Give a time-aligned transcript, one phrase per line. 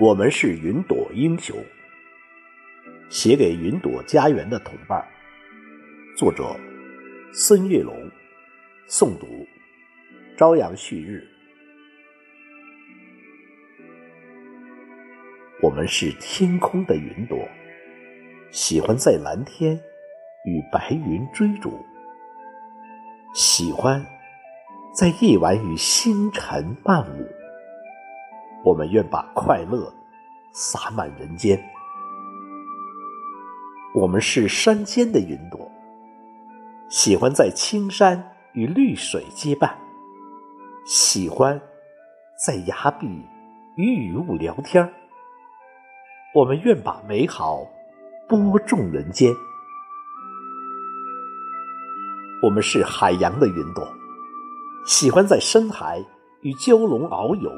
[0.00, 1.56] 我们是云朵英雄，
[3.10, 5.04] 写给云朵家园的同伴。
[6.16, 6.54] 作者：
[7.32, 8.08] 孙月龙，
[8.88, 9.44] 诵读：
[10.36, 11.26] 朝阳旭日。
[15.60, 17.36] 我们是天空的云朵，
[18.52, 19.74] 喜欢在蓝天
[20.44, 21.84] 与白云追逐，
[23.34, 24.06] 喜欢
[24.94, 27.37] 在夜晚与星辰伴舞。
[28.64, 29.92] 我们愿把快乐
[30.52, 31.58] 洒满人间。
[33.94, 35.70] 我们是山间的云朵，
[36.88, 39.76] 喜欢在青山与绿水结伴，
[40.84, 41.60] 喜欢
[42.44, 43.06] 在崖壁
[43.76, 44.92] 与雨雾聊天。
[46.34, 47.66] 我们愿把美好
[48.28, 49.32] 播种人间。
[52.42, 53.88] 我们是海洋的云朵，
[54.84, 56.04] 喜欢在深海
[56.42, 57.50] 与蛟龙遨游。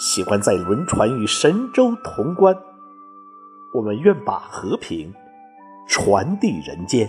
[0.00, 2.56] 喜欢在轮船与神州同观，
[3.74, 5.12] 我们愿把和平
[5.86, 7.06] 传递人间。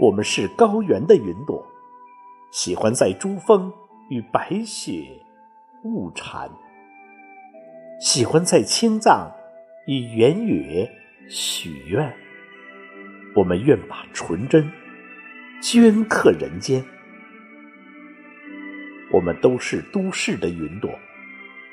[0.00, 1.64] 我们是高原的云朵，
[2.50, 3.72] 喜欢在珠峰
[4.08, 5.24] 与白雪
[5.84, 6.50] 物禅，
[8.00, 9.30] 喜欢在青藏
[9.86, 10.90] 与圆月
[11.28, 12.12] 许愿。
[13.36, 14.68] 我们愿把纯真
[15.62, 16.84] 镌刻人间。
[19.10, 20.90] 我们都是都市的云朵，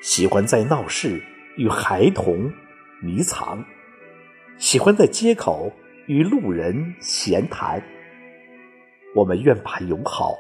[0.02, 1.22] 喜欢在闹市
[1.58, 2.52] 与孩童
[3.02, 3.64] 迷藏，
[4.58, 5.72] 喜欢在街口
[6.08, 7.84] 与路人闲谈。
[9.14, 10.34] 我们愿把友好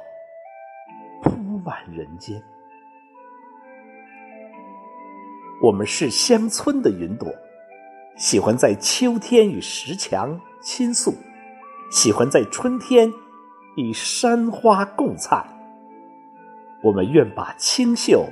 [1.21, 1.31] 铺
[1.65, 2.41] 满人间。
[5.61, 7.27] 我们是乡村的云朵，
[8.17, 11.13] 喜欢在秋天与石墙倾诉，
[11.91, 13.11] 喜欢在春天
[13.75, 15.54] 与山花共灿。
[16.85, 18.29] 我们愿把清秀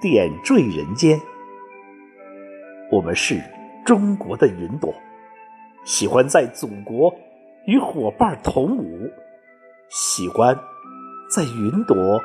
[0.00, 1.20] 点缀人间。
[2.92, 3.42] 我们是
[3.84, 4.94] 中国的云朵，
[5.82, 7.12] 喜欢在祖国
[7.66, 9.10] 与伙伴同舞，
[9.88, 10.56] 喜欢
[11.28, 12.22] 在云朵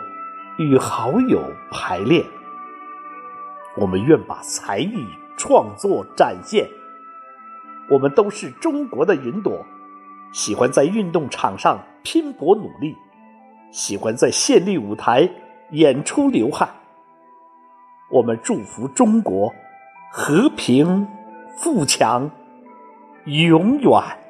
[0.59, 1.41] 与好友
[1.71, 2.23] 排练。
[3.75, 6.69] 我们愿把才艺创作展现。
[7.89, 9.65] 我们都是中国的云朵，
[10.31, 12.95] 喜欢在运动场上拼搏努力。
[13.71, 15.29] 喜欢在县立舞台
[15.71, 16.69] 演出流汗。
[18.11, 19.51] 我们祝福中国
[20.11, 21.07] 和平
[21.57, 22.29] 富强，
[23.25, 24.20] 永远。